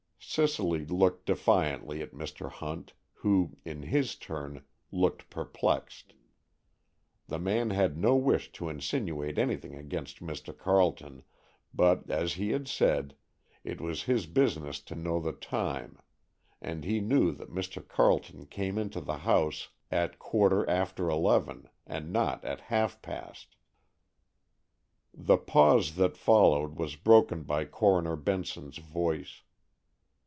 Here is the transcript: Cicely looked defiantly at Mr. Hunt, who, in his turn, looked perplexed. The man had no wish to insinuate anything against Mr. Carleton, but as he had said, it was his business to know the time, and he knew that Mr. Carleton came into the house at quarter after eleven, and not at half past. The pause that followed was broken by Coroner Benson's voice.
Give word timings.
Cicely 0.23 0.85
looked 0.85 1.25
defiantly 1.25 2.01
at 2.01 2.13
Mr. 2.13 2.49
Hunt, 2.49 2.93
who, 3.15 3.57
in 3.65 3.81
his 3.83 4.15
turn, 4.15 4.63
looked 4.89 5.29
perplexed. 5.29 6.13
The 7.27 7.39
man 7.39 7.71
had 7.71 7.97
no 7.97 8.15
wish 8.15 8.49
to 8.53 8.69
insinuate 8.69 9.37
anything 9.37 9.75
against 9.75 10.21
Mr. 10.21 10.57
Carleton, 10.57 11.23
but 11.73 12.09
as 12.09 12.33
he 12.33 12.51
had 12.51 12.69
said, 12.69 13.15
it 13.65 13.81
was 13.81 14.03
his 14.03 14.25
business 14.25 14.79
to 14.83 14.95
know 14.95 15.19
the 15.19 15.33
time, 15.33 15.97
and 16.61 16.85
he 16.85 17.01
knew 17.01 17.33
that 17.33 17.51
Mr. 17.53 17.85
Carleton 17.85 18.45
came 18.45 18.77
into 18.77 19.01
the 19.01 19.17
house 19.17 19.69
at 19.89 20.17
quarter 20.17 20.69
after 20.69 21.09
eleven, 21.09 21.67
and 21.85 22.13
not 22.13 22.45
at 22.45 22.61
half 22.61 23.01
past. 23.01 23.57
The 25.13 25.37
pause 25.37 25.95
that 25.95 26.15
followed 26.15 26.77
was 26.77 26.95
broken 26.95 27.43
by 27.43 27.65
Coroner 27.65 28.15
Benson's 28.15 28.77
voice. 28.77 29.41